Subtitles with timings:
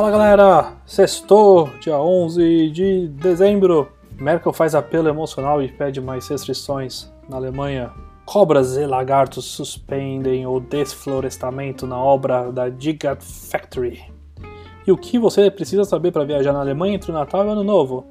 [0.00, 3.92] Fala galera, sextou, dia 11 de dezembro.
[4.18, 7.92] Merkel faz apelo emocional e pede mais restrições na Alemanha.
[8.24, 14.02] Cobras e lagartos suspendem o desflorestamento na obra da Gigafactory.
[14.86, 17.50] E o que você precisa saber para viajar na Alemanha entre o Natal e o
[17.50, 18.06] Ano Novo?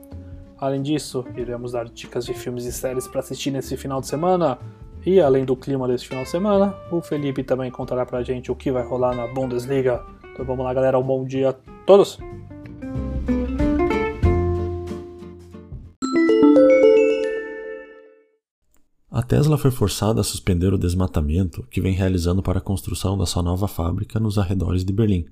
[0.60, 4.60] Além disso, iremos dar dicas de filmes e séries para assistir nesse final de semana.
[5.04, 8.56] E além do clima desse final de semana, o Felipe também contará pra gente o
[8.56, 10.19] que vai rolar na Bundesliga.
[10.40, 10.98] Então vamos lá, galera.
[10.98, 11.54] Um bom dia a
[11.86, 12.18] todos!
[19.12, 23.26] A Tesla foi forçada a suspender o desmatamento que vem realizando para a construção da
[23.26, 25.26] sua nova fábrica nos arredores de Berlim,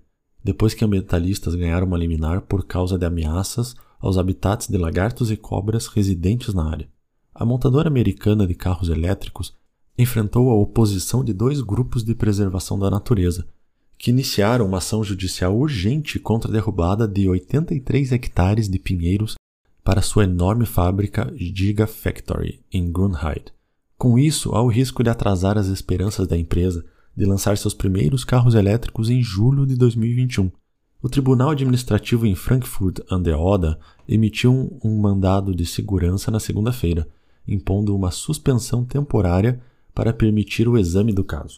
[0.43, 5.37] depois que ambientalistas ganharam uma liminar por causa de ameaças aos habitats de lagartos e
[5.37, 6.89] cobras residentes na área.
[7.33, 9.55] A montadora americana de carros elétricos
[9.97, 13.47] enfrentou a oposição de dois grupos de preservação da natureza,
[13.97, 19.35] que iniciaram uma ação judicial urgente contra a derrubada de 83 hectares de pinheiros
[19.83, 23.53] para sua enorme fábrica Gigafactory em Grunheide.
[23.97, 28.23] Com isso, há o risco de atrasar as esperanças da empresa de lançar seus primeiros
[28.23, 30.51] carros elétricos em julho de 2021.
[31.01, 37.07] O Tribunal Administrativo em Frankfurt an der Oder emitiu um mandado de segurança na segunda-feira,
[37.47, 39.59] impondo uma suspensão temporária
[39.95, 41.57] para permitir o exame do caso.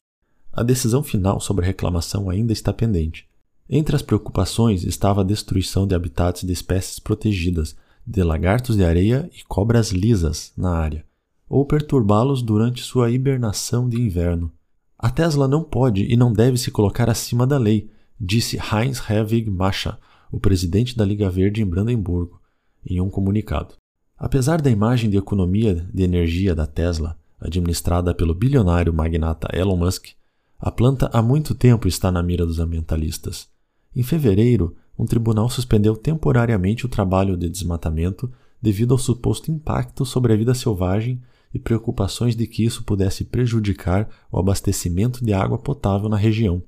[0.59, 3.25] A decisão final sobre a reclamação ainda está pendente.
[3.69, 9.29] Entre as preocupações estava a destruição de habitats de espécies protegidas, de lagartos de areia
[9.33, 11.05] e cobras lisas na área,
[11.47, 14.51] ou perturbá-los durante sua hibernação de inverno.
[14.97, 17.89] A Tesla não pode e não deve se colocar acima da lei,
[18.19, 19.97] disse Heinz Herwig Mascha,
[20.29, 22.37] o presidente da Liga Verde em Brandemburgo,
[22.85, 23.75] em um comunicado.
[24.17, 30.18] Apesar da imagem de economia de energia da Tesla, administrada pelo bilionário magnata Elon Musk,
[30.59, 33.47] a planta há muito tempo está na mira dos ambientalistas.
[33.95, 38.29] Em fevereiro, um tribunal suspendeu temporariamente o trabalho de desmatamento
[38.61, 41.21] devido ao suposto impacto sobre a vida selvagem
[41.53, 46.61] e preocupações de que isso pudesse prejudicar o abastecimento de água potável na região.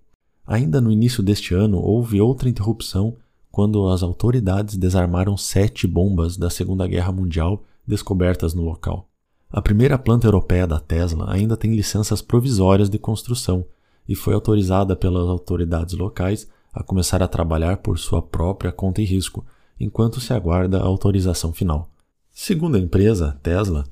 [0.48, 3.18] Ainda no início deste ano, houve outra interrupção
[3.52, 9.10] quando as autoridades desarmaram sete bombas da Segunda Guerra Mundial descobertas no local.
[9.50, 13.66] A primeira planta europeia da Tesla ainda tem licenças provisórias de construção
[14.12, 19.06] e foi autorizada pelas autoridades locais a começar a trabalhar por sua própria conta e
[19.06, 19.46] risco,
[19.80, 21.90] enquanto se aguarda a autorização final.
[22.30, 23.86] Segundo a empresa, Tesla,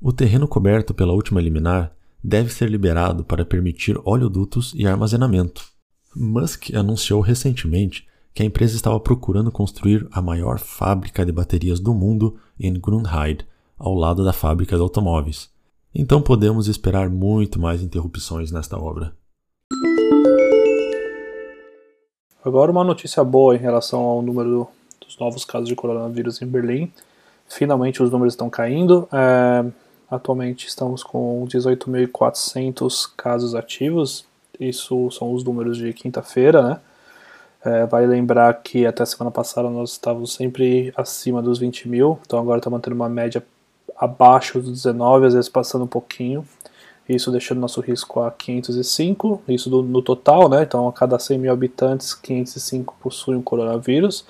[0.00, 1.92] o terreno coberto pela última liminar
[2.22, 5.64] deve ser liberado para permitir oleodutos e armazenamento.
[6.16, 11.94] Musk anunciou recentemente que a empresa estava procurando construir a maior fábrica de baterias do
[11.94, 13.46] mundo em Grunheide,
[13.78, 15.50] ao lado da fábrica de automóveis.
[15.94, 19.14] Então podemos esperar muito mais interrupções nesta obra.
[22.44, 24.66] Agora uma notícia boa em relação ao número
[25.00, 26.92] dos novos casos de coronavírus em Berlim.
[27.48, 29.08] Finalmente os números estão caindo.
[29.12, 29.64] É,
[30.10, 34.24] atualmente estamos com 18.400 casos ativos.
[34.58, 36.80] Isso são os números de quinta-feira, né?
[37.64, 42.40] É, vale lembrar que até semana passada nós estávamos sempre acima dos 20 mil, então
[42.40, 43.40] agora está mantendo uma média
[43.96, 46.44] abaixo dos 19, às vezes passando um pouquinho.
[47.14, 50.62] Isso deixando nosso risco a 505, isso do, no total, né?
[50.62, 54.24] Então a cada 100 mil habitantes, 505 possuem coronavírus.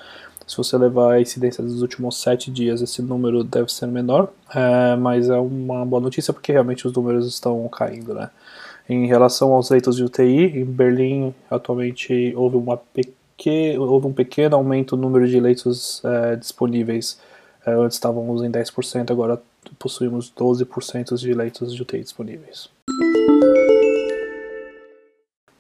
[0.47, 4.97] Se você levar a incidência dos últimos 7 dias, esse número deve ser menor, é,
[4.97, 8.31] mas é uma boa notícia porque realmente os números estão caindo, né?
[8.89, 12.81] Em relação aos leitos de UTI, em Berlim atualmente houve uma
[13.79, 17.19] houve um pequeno aumento no número de leitos é, disponíveis.
[17.65, 19.41] É, antes estávamos em 10%, agora
[19.79, 22.69] possuímos 12% de leitos de UTI disponíveis.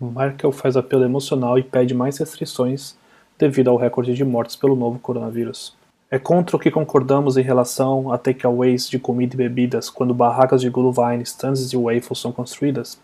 [0.00, 2.96] Merkel faz apelo emocional e pede mais restrições
[3.38, 5.76] devido ao recorde de mortes pelo novo coronavírus.
[6.10, 10.60] É contra o que concordamos em relação a takeaways de comida e bebidas quando barracas
[10.60, 13.00] de Glühwein, stands e waffles são construídas?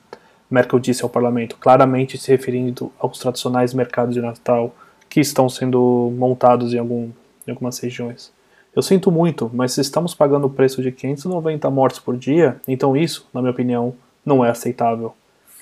[0.51, 4.75] Merkel disse ao parlamento, claramente se referindo aos tradicionais mercados de Natal
[5.09, 7.11] que estão sendo montados em, algum,
[7.47, 8.31] em algumas regiões.
[8.75, 12.97] Eu sinto muito, mas se estamos pagando o preço de 590 mortes por dia, então
[12.97, 13.95] isso, na minha opinião,
[14.25, 15.15] não é aceitável.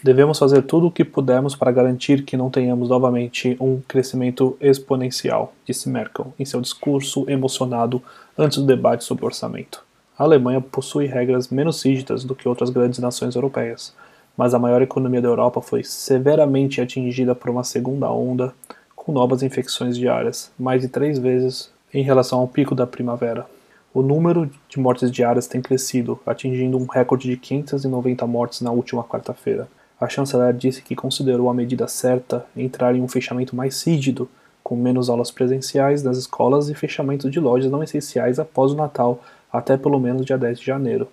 [0.03, 5.55] Devemos fazer tudo o que pudermos para garantir que não tenhamos novamente um crescimento exponencial,
[5.65, 8.03] disse Merkel em seu discurso emocionado
[8.37, 9.83] antes do debate sobre o orçamento.
[10.19, 13.95] A Alemanha possui regras menos rígidas do que outras grandes nações europeias,
[14.37, 18.53] mas a maior economia da Europa foi severamente atingida por uma segunda onda,
[18.95, 23.47] com novas infecções diárias, mais de três vezes em relação ao pico da primavera.
[23.95, 29.03] O número de mortes diárias tem crescido, atingindo um recorde de 590 mortes na última
[29.03, 29.69] quarta-feira.
[29.99, 34.29] A chanceler disse que considerou a medida certa entrar em um fechamento mais rígido,
[34.63, 39.23] com menos aulas presenciais nas escolas e fechamento de lojas não essenciais após o Natal,
[39.51, 41.09] até pelo menos dia 10 de janeiro.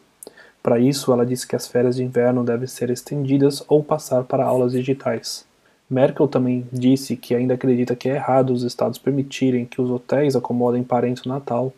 [0.61, 4.43] Para isso, ela disse que as férias de inverno devem ser estendidas ou passar para
[4.43, 5.45] aulas digitais.
[5.93, 10.35] Merkel também disse que ainda acredita que é errado os estados permitirem que os hotéis
[10.35, 11.71] acomodem parentes no Natal.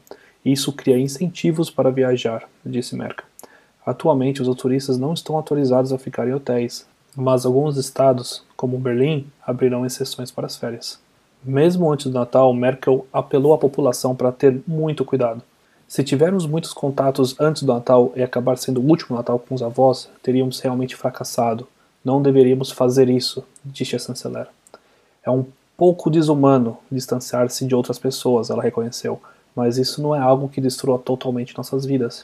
[0.44, 3.26] Isso cria incentivos para viajar, disse Merkel.
[3.86, 9.28] Atualmente, os turistas não estão autorizados a ficar em hotéis, mas alguns estados, como Berlim,
[9.46, 10.98] abrirão exceções para as férias.
[11.44, 15.44] Mesmo antes do Natal, Merkel apelou à população para ter muito cuidado.
[15.88, 19.62] Se tivermos muitos contatos antes do Natal e acabar sendo o último Natal com os
[19.62, 21.68] avós, teríamos realmente fracassado.
[22.06, 24.48] Não deveríamos fazer isso, disse a chanceler.
[25.24, 25.44] É um
[25.76, 29.20] pouco desumano distanciar-se de outras pessoas, ela reconheceu,
[29.56, 32.24] mas isso não é algo que destrua totalmente nossas vidas.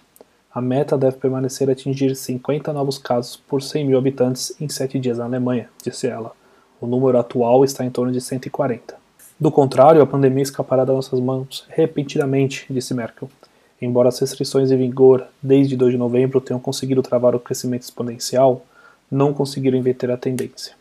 [0.54, 5.18] A meta deve permanecer atingir 50 novos casos por 100 mil habitantes em 7 dias
[5.18, 6.32] na Alemanha, disse ela.
[6.80, 8.96] O número atual está em torno de 140.
[9.40, 13.28] Do contrário, a pandemia escapará das nossas mãos repentinamente, disse Merkel.
[13.82, 18.64] Embora as restrições em vigor desde 2 de novembro tenham conseguido travar o crescimento exponencial,
[19.12, 20.74] não conseguiram inverter a tendência.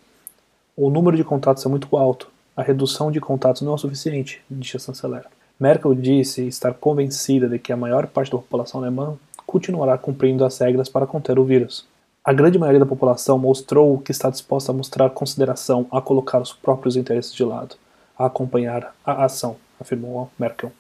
[0.77, 2.31] O número de contatos é muito alto.
[2.57, 5.25] A redução de contatos não é o suficiente, disse a chanceler.
[5.59, 10.57] Merkel disse estar convencida de que a maior parte da população alemã continuará cumprindo as
[10.59, 11.85] regras para conter o vírus.
[12.25, 16.53] A grande maioria da população mostrou que está disposta a mostrar consideração a colocar os
[16.53, 17.77] próprios interesses de lado,
[18.17, 20.71] a acompanhar a ação, afirmou Merkel.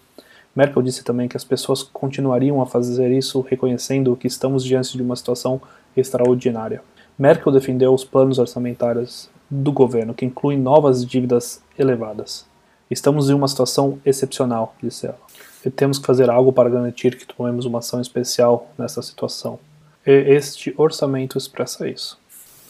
[0.54, 5.02] Merkel disse também que as pessoas continuariam a fazer isso reconhecendo que estamos diante de
[5.02, 5.60] uma situação
[5.96, 6.82] extraordinária.
[7.20, 12.46] Merkel defendeu os planos orçamentários do governo, que incluem novas dívidas elevadas.
[12.90, 15.18] Estamos em uma situação excepcional, disse ela.
[15.62, 19.58] E temos que fazer algo para garantir que tomemos uma ação especial nessa situação.
[20.06, 22.18] E este orçamento expressa isso.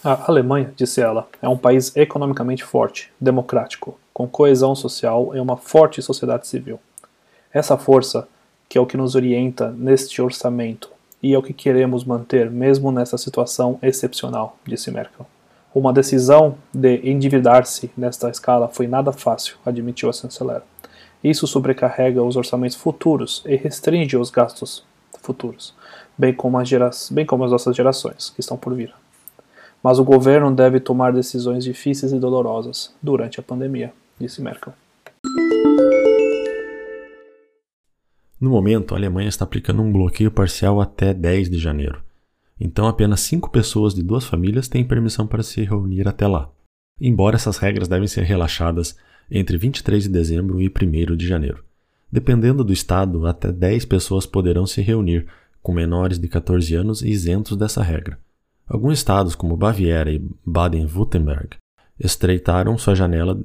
[0.03, 5.57] A Alemanha, disse ela, é um país economicamente forte, democrático, com coesão social e uma
[5.57, 6.81] forte sociedade civil.
[7.53, 8.27] Essa força,
[8.69, 10.91] que é o que nos orienta neste orçamento,
[11.23, 15.27] e é o que queremos manter mesmo nessa situação excepcional, disse Merkel.
[15.75, 20.63] Uma decisão de endividar-se nesta escala foi nada fácil, admitiu a chanceler.
[21.23, 24.83] Isso sobrecarrega os orçamentos futuros e restringe os gastos
[25.23, 25.75] futuros,
[26.17, 28.93] bem como, as gera bem como as nossas gerações que estão por vir.
[29.83, 34.73] Mas o governo deve tomar decisões difíceis e dolorosas durante a pandemia, disse Merkel.
[38.41, 42.03] No momento, a Alemanha está aplicando um bloqueio parcial até 10 de janeiro.
[42.59, 46.51] Então, apenas 5 pessoas de duas famílias têm permissão para se reunir até lá.
[46.99, 48.97] Embora essas regras devem ser relaxadas
[49.31, 51.63] entre 23 de dezembro e 1 de janeiro.
[52.11, 55.27] Dependendo do estado, até 10 pessoas poderão se reunir,
[55.63, 58.19] com menores de 14 anos isentos dessa regra.
[58.67, 61.57] Alguns estados, como Baviera e Baden-Württemberg,
[61.99, 63.39] estreitaram sua janela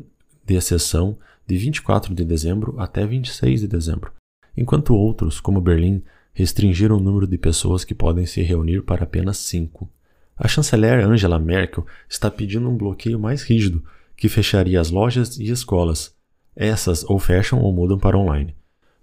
[0.46, 4.12] de exceção de 24 de dezembro até 26 de dezembro,
[4.56, 9.38] enquanto outros, como Berlim, restringiram o número de pessoas que podem se reunir para apenas
[9.38, 9.90] cinco.
[10.38, 13.84] A chanceler Angela Merkel está pedindo um bloqueio mais rígido,
[14.18, 16.14] que fecharia as lojas e escolas.
[16.56, 18.56] Essas ou fecham ou mudam para online.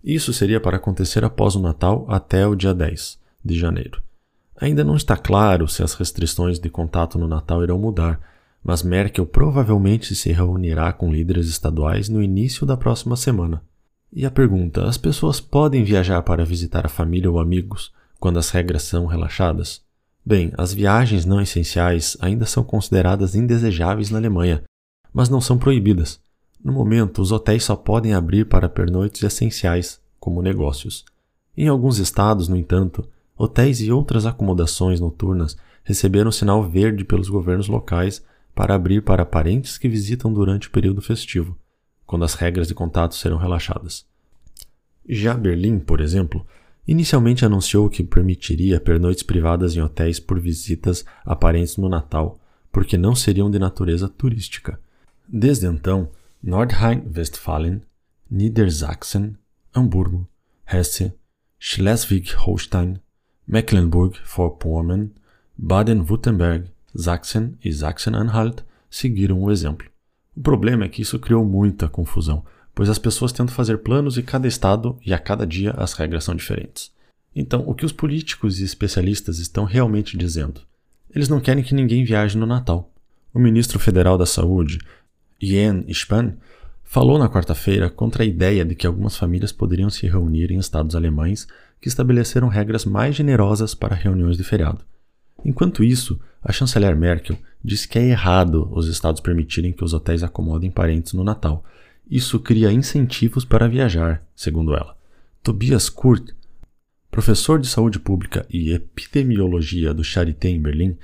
[0.05, 4.03] Isso seria para acontecer após o Natal até o dia 10 de janeiro.
[4.61, 8.21] Ainda não está claro se as restrições de contato no Natal irão mudar,
[8.63, 13.63] mas Merkel provavelmente se reunirá com líderes estaduais no início da próxima semana.
[14.15, 17.91] E a pergunta: as pessoas podem viajar para visitar a família ou amigos
[18.21, 19.81] quando as regras são relaxadas?
[20.25, 24.63] Bem, as viagens não essenciais ainda são consideradas indesejáveis na Alemanha,
[25.15, 26.21] mas não são proibidas.
[26.63, 31.05] No momento, os hotéis só podem abrir para pernoites essenciais, como negócios.
[31.57, 37.67] Em alguns estados, no entanto, hotéis e outras acomodações noturnas receberam sinal verde pelos governos
[37.67, 38.23] locais
[38.55, 41.57] para abrir para parentes que visitam durante o período festivo
[42.13, 44.05] quando as regras de contato serão relaxadas.
[45.09, 46.47] Já Berlim, por exemplo,
[46.87, 52.39] inicialmente anunciou que permitiria pernoites privadas em hotéis por visitas a parentes no Natal,
[52.71, 54.79] porque não seriam de natureza turística.
[55.27, 56.11] Desde então,
[56.43, 57.81] Nordrhein-Westfalen,
[58.31, 59.35] Niedersachsen,
[59.75, 60.29] Hamburgo,
[60.71, 61.15] Hesse,
[61.59, 63.01] Schleswig-Holstein,
[63.49, 65.13] Mecklenburg-Vorpommern,
[65.57, 69.92] Baden-Württemberg Sachsen e Sachsen-Anhalt seguiram o exemplo.
[70.37, 74.23] O problema é que isso criou muita confusão, pois as pessoas tentam fazer planos e
[74.23, 76.91] cada estado e a cada dia as regras são diferentes.
[77.35, 80.63] Então, o que os políticos e especialistas estão realmente dizendo?
[81.15, 82.91] Eles não querem que ninguém viaje no Natal.
[83.33, 84.79] O ministro federal da Saúde,
[85.41, 86.33] Jens Spahn,
[86.83, 90.95] falou na quarta-feira contra a ideia de que algumas famílias poderiam se reunir em estados
[90.95, 91.47] alemães
[91.81, 94.85] que estabeleceram regras mais generosas para reuniões de feriado.
[95.45, 100.23] Enquanto isso, a chanceler Merkel diz que é errado os estados permitirem que os hotéis
[100.23, 101.65] acomodem parentes no Natal.
[102.11, 104.97] Isso cria incentivos para viajar, segundo ela.
[105.43, 106.31] Tobias Kurt,
[107.11, 110.97] professor de saúde pública e epidemiologia do Charité em Berlim,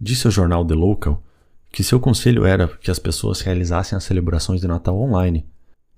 [0.00, 1.22] disse ao jornal The Local
[1.70, 5.46] que seu conselho era que as pessoas realizassem as celebrações de Natal online.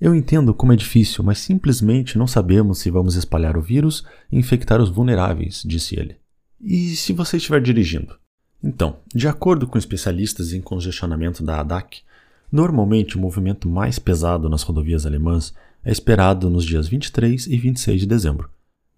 [0.00, 4.38] Eu entendo como é difícil, mas simplesmente não sabemos se vamos espalhar o vírus e
[4.38, 6.16] infectar os vulneráveis, disse ele.
[6.60, 8.18] E se você estiver dirigindo?
[8.62, 12.02] Então, de acordo com especialistas em congestionamento da ADAC,
[12.52, 18.00] normalmente o movimento mais pesado nas rodovias alemãs é esperado nos dias 23 e 26
[18.00, 18.50] de dezembro.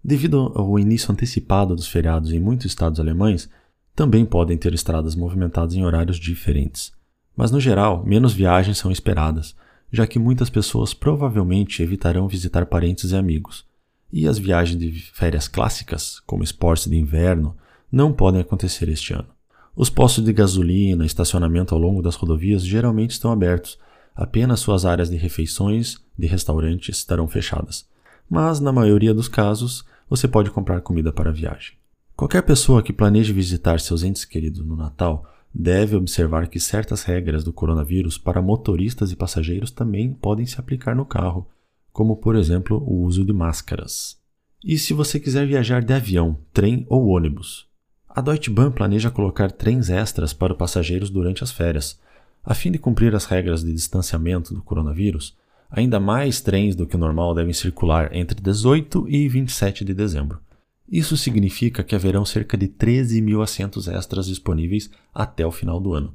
[0.03, 3.49] Devido ao início antecipado dos feriados em muitos estados alemães,
[3.95, 6.91] também podem ter estradas movimentadas em horários diferentes.
[7.35, 9.55] Mas no geral, menos viagens são esperadas,
[9.91, 13.65] já que muitas pessoas provavelmente evitarão visitar parentes e amigos.
[14.11, 17.55] E as viagens de férias clássicas, como esportes de inverno,
[17.91, 19.27] não podem acontecer este ano.
[19.75, 23.79] Os postos de gasolina e estacionamento ao longo das rodovias geralmente estão abertos,
[24.15, 27.87] apenas suas áreas de refeições de restaurantes estarão fechadas.
[28.29, 31.73] Mas, na maioria dos casos, você pode comprar comida para a viagem.
[32.15, 37.43] Qualquer pessoa que planeje visitar seus entes queridos no Natal deve observar que certas regras
[37.43, 41.47] do coronavírus para motoristas e passageiros também podem se aplicar no carro,
[41.91, 44.19] como por exemplo o uso de máscaras.
[44.63, 47.67] E se você quiser viajar de avião, trem ou ônibus?
[48.15, 51.99] A Deutsche Bahn planeja colocar trens extras para os passageiros durante as férias.
[52.45, 55.35] A fim de cumprir as regras de distanciamento do coronavírus,
[55.67, 60.39] ainda mais trens do que o normal devem circular entre 18 e 27 de dezembro.
[60.87, 65.95] Isso significa que haverão cerca de 13 mil assentos extras disponíveis até o final do
[65.95, 66.13] ano.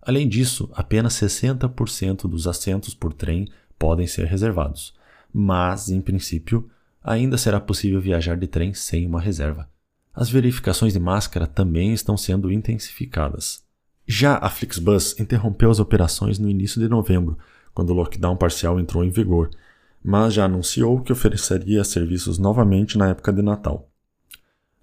[0.00, 4.94] Além disso, apenas 60% dos assentos por trem podem ser reservados,
[5.32, 6.70] mas, em princípio,
[7.02, 9.73] ainda será possível viajar de trem sem uma reserva.
[10.14, 13.64] As verificações de máscara também estão sendo intensificadas.
[14.06, 17.36] Já a Flixbus interrompeu as operações no início de novembro,
[17.74, 19.50] quando o lockdown parcial entrou em vigor,
[20.04, 23.88] mas já anunciou que ofereceria serviços novamente na época de Natal.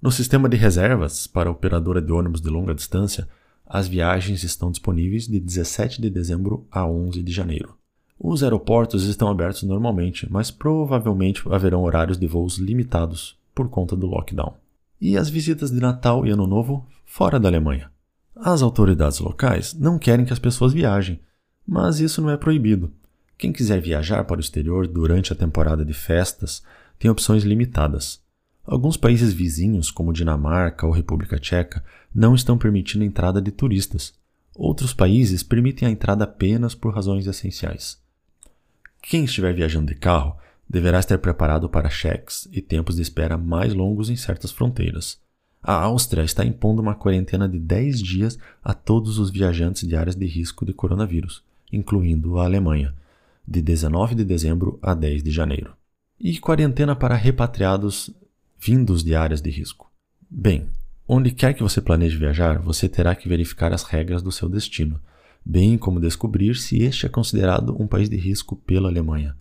[0.01, 3.29] No sistema de reservas para a operadora de ônibus de longa distância,
[3.65, 7.77] as viagens estão disponíveis de 17 de dezembro a 11 de janeiro.
[8.19, 14.07] Os aeroportos estão abertos normalmente, mas provavelmente haverão horários de voos limitados por conta do
[14.07, 14.60] lockdown.
[15.01, 17.89] E as visitas de Natal e Ano Novo fora da Alemanha.
[18.35, 21.19] As autoridades locais não querem que as pessoas viajem,
[21.67, 22.93] mas isso não é proibido.
[23.35, 26.61] Quem quiser viajar para o exterior durante a temporada de festas
[26.99, 28.21] tem opções limitadas.
[28.63, 34.13] Alguns países vizinhos, como Dinamarca ou República Tcheca, não estão permitindo a entrada de turistas.
[34.55, 37.99] Outros países permitem a entrada apenas por razões essenciais.
[39.01, 40.37] Quem estiver viajando de carro
[40.71, 45.19] deverá estar preparado para cheques e tempos de espera mais longos em certas fronteiras.
[45.61, 50.15] A Áustria está impondo uma quarentena de 10 dias a todos os viajantes de áreas
[50.15, 52.95] de risco de coronavírus, incluindo a Alemanha,
[53.45, 55.73] de 19 de dezembro a 10 de janeiro.
[56.17, 58.09] E quarentena para repatriados
[58.57, 59.91] vindos de áreas de risco.
[60.29, 60.69] Bem,
[61.05, 65.01] onde quer que você planeje viajar, você terá que verificar as regras do seu destino,
[65.45, 69.35] bem como descobrir se este é considerado um país de risco pela Alemanha.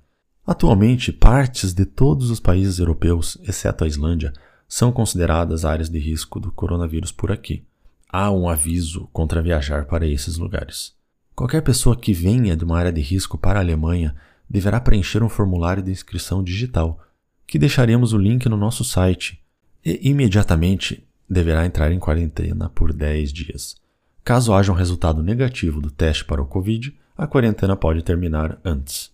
[0.47, 4.33] Atualmente, partes de todos os países europeus, exceto a Islândia,
[4.67, 7.65] são consideradas áreas de risco do coronavírus por aqui.
[8.09, 10.95] Há um aviso contra viajar para esses lugares.
[11.35, 14.15] Qualquer pessoa que venha de uma área de risco para a Alemanha
[14.49, 17.01] deverá preencher um formulário de inscrição digital
[17.47, 19.41] que deixaremos o link no nosso site
[19.85, 23.77] e imediatamente deverá entrar em quarentena por 10 dias.
[24.23, 29.10] Caso haja um resultado negativo do teste para o Covid, a quarentena pode terminar antes.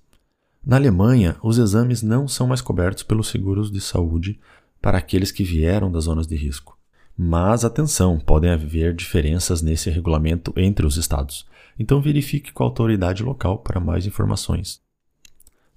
[0.67, 4.41] Na Alemanha, os exames não são mais cobertos pelos seguros de saúde
[4.83, 6.77] para aqueles que vieram das zonas de risco.
[7.17, 11.47] Mas atenção, podem haver diferenças nesse regulamento entre os estados.
[11.79, 14.81] Então verifique com a autoridade local para mais informações.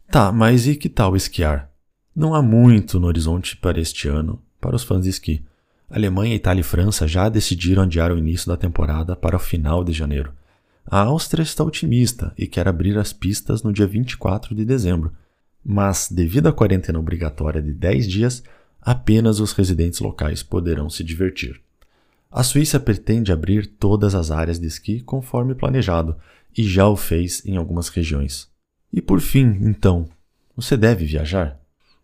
[0.09, 1.69] Tá, mas e que tal esquiar?
[2.15, 5.45] Não há muito no horizonte para este ano para os fãs de esqui.
[5.87, 9.93] Alemanha, Itália e França já decidiram adiar o início da temporada para o final de
[9.93, 10.33] janeiro.
[10.91, 15.13] A Áustria está otimista e quer abrir as pistas no dia 24 de dezembro,
[15.63, 18.43] mas, devido à quarentena obrigatória de 10 dias,
[18.81, 21.61] apenas os residentes locais poderão se divertir.
[22.31, 26.17] A Suíça pretende abrir todas as áreas de esqui conforme planejado
[26.57, 28.49] e já o fez em algumas regiões.
[28.91, 30.09] E por fim, então,
[30.55, 31.59] você deve viajar?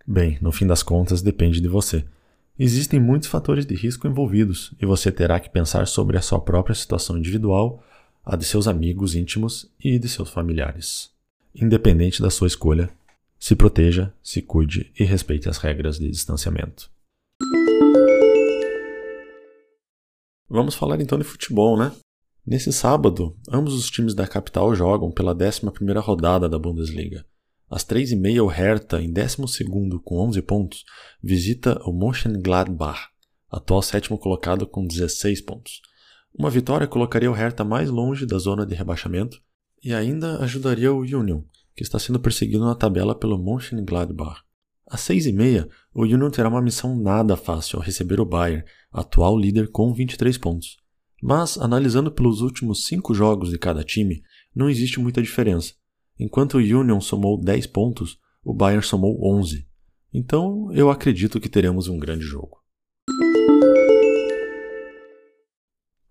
[0.05, 2.05] Bem, no fim das contas depende de você.
[2.57, 6.75] Existem muitos fatores de risco envolvidos e você terá que pensar sobre a sua própria
[6.75, 7.83] situação individual,
[8.25, 11.11] a de seus amigos íntimos e de seus familiares.
[11.53, 12.89] Independente da sua escolha,
[13.37, 16.89] se proteja, se cuide e respeite as regras de distanciamento.
[20.49, 21.91] Vamos falar então de futebol, né?
[22.45, 25.61] Nesse sábado, ambos os times da capital jogam pela 11
[25.99, 27.25] rodada da Bundesliga.
[27.69, 29.37] Às três e meia, o Hertha, em 12
[30.03, 30.85] com 11 pontos,
[31.21, 33.09] visita o Mönchengladbach,
[33.51, 35.81] atual sétimo colocado com 16 pontos.
[36.37, 39.41] Uma vitória colocaria o Hertha mais longe da zona de rebaixamento
[39.81, 44.41] e ainda ajudaria o Union, que está sendo perseguido na tabela pelo Mönchengladbach.
[44.85, 48.65] Às seis e meia, o Union terá uma missão nada fácil ao receber o Bayern,
[48.91, 50.75] atual líder com 23 pontos.
[51.23, 54.21] Mas, analisando pelos últimos cinco jogos de cada time,
[54.53, 55.73] não existe muita diferença.
[56.19, 59.65] Enquanto o Union somou 10 pontos, o Bayern somou 11.
[60.13, 62.64] Então, eu acredito que teremos um grande jogo.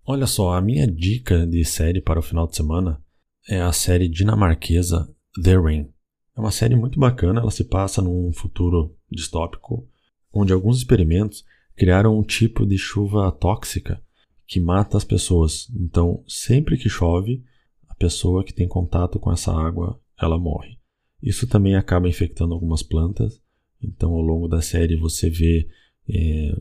[0.07, 3.03] Olha só, a minha dica de série para o final de semana
[3.49, 5.89] é a série dinamarquesa The Rain.
[6.37, 9.89] É uma série muito bacana, ela se passa num futuro distópico,
[10.31, 11.43] onde alguns experimentos
[11.75, 13.99] criaram um tipo de chuva tóxica
[14.45, 15.71] que mata as pessoas.
[15.75, 17.43] Então, sempre que chove,
[17.89, 20.77] a pessoa que tem contato com essa água, ela morre.
[21.19, 23.41] Isso também acaba infectando algumas plantas.
[23.81, 25.67] Então, ao longo da série, você vê
[26.07, 26.55] é,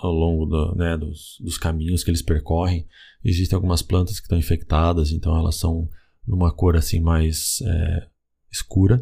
[0.00, 2.86] ao longo do, né, dos, dos, caminhos que eles percorrem,
[3.24, 5.88] existem algumas plantas que estão infectadas, então elas são
[6.26, 8.06] numa cor assim mais é,
[8.50, 9.00] escura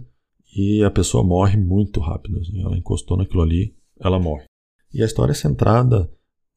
[0.54, 2.38] e a pessoa morre muito rápido.
[2.38, 2.60] Assim.
[2.60, 4.44] Ela encostou naquilo ali, ela morre.
[4.92, 6.10] E a história é centrada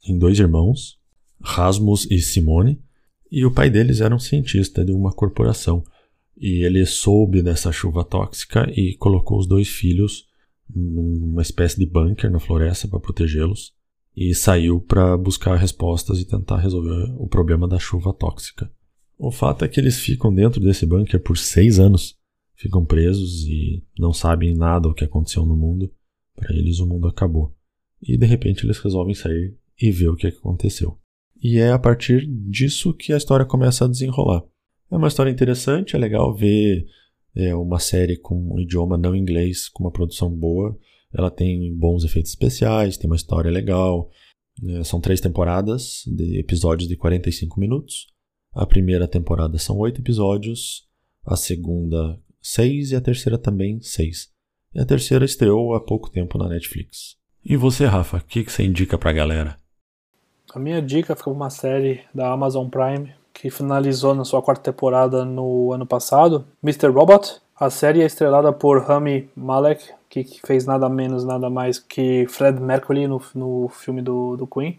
[0.05, 0.99] em dois irmãos,
[1.41, 2.81] Rasmus e Simone,
[3.31, 5.83] e o pai deles era um cientista de uma corporação.
[6.37, 10.27] E ele soube dessa chuva tóxica e colocou os dois filhos
[10.69, 13.74] numa espécie de bunker na floresta para protegê-los
[14.15, 18.71] e saiu para buscar respostas e tentar resolver o problema da chuva tóxica.
[19.17, 22.17] O fato é que eles ficam dentro desse bunker por seis anos
[22.55, 25.91] ficam presos e não sabem nada o que aconteceu no mundo.
[26.35, 27.55] Para eles, o mundo acabou.
[28.01, 30.97] E de repente eles resolvem sair e ver o que aconteceu.
[31.41, 34.43] E é a partir disso que a história começa a desenrolar.
[34.89, 36.85] É uma história interessante, é legal ver
[37.35, 40.77] é, uma série com um idioma não inglês, com uma produção boa.
[41.13, 44.09] Ela tem bons efeitos especiais, tem uma história legal.
[44.63, 48.07] É, são três temporadas de episódios de 45 minutos.
[48.53, 50.87] A primeira temporada são oito episódios,
[51.25, 54.29] a segunda 6 e a terceira também 6.
[54.73, 57.15] E a terceira estreou há pouco tempo na Netflix.
[57.43, 59.59] E você, Rafa, o que, que você indica pra galera?
[60.53, 65.25] A minha dica foi uma série da Amazon Prime que finalizou na sua quarta temporada
[65.25, 66.87] no ano passado, Mr.
[66.87, 67.41] Robot.
[67.57, 72.59] A série é estrelada por Rami Malek, que fez nada menos, nada mais que Fred
[72.59, 74.77] Mercury no, no filme do, do Queen,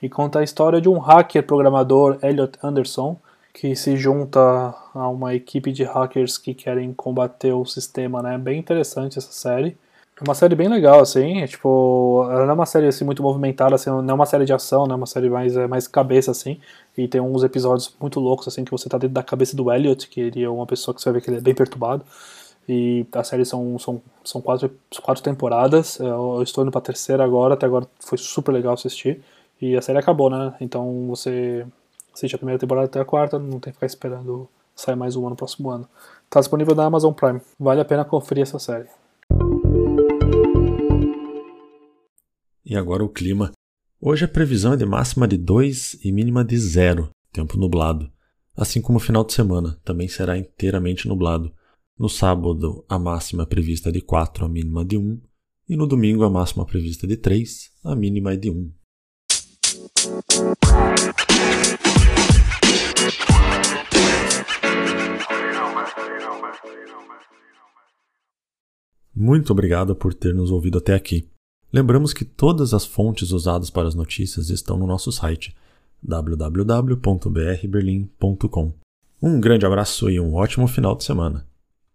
[0.00, 3.18] e conta a história de um hacker programador, Elliot Anderson,
[3.52, 4.40] que se junta
[4.94, 8.38] a uma equipe de hackers que querem combater o sistema, né?
[8.38, 9.76] Bem interessante essa série.
[10.22, 13.20] É uma série bem legal, assim, é, tipo, ela não é uma série assim, muito
[13.24, 15.88] movimentada, assim, não é uma série de ação, não é uma série mais, é, mais
[15.88, 16.60] cabeça, assim,
[16.96, 20.08] e tem uns episódios muito loucos, assim, que você tá dentro da cabeça do Elliot,
[20.08, 22.04] que ele é uma pessoa que você vai ver que ele é bem perturbado,
[22.68, 24.70] e a série são, são, são quatro,
[25.02, 29.20] quatro temporadas, eu estou indo pra terceira agora, até agora foi super legal assistir,
[29.60, 31.66] e a série acabou, né, então você
[32.14, 35.30] assiste a primeira temporada até a quarta, não tem que ficar esperando sair mais uma
[35.30, 35.88] no próximo ano.
[36.26, 37.40] Está disponível na Amazon Prime.
[37.58, 38.86] Vale a pena conferir essa série.
[42.64, 43.50] E agora o clima.
[44.00, 48.08] Hoje a previsão é de máxima de 2 e mínima de 0, tempo nublado.
[48.56, 51.52] Assim como o final de semana, também será inteiramente nublado.
[51.98, 55.20] No sábado, a máxima prevista é de 4, a mínima de 1.
[55.68, 58.72] E no domingo, a máxima prevista é de 3, a mínima é de 1.
[69.12, 71.31] Muito obrigado por ter nos ouvido até aqui.
[71.72, 75.56] Lembramos que todas as fontes usadas para as notícias estão no nosso site
[76.02, 78.74] www.brberlim.com.
[79.22, 81.46] Um grande abraço e um ótimo final de semana.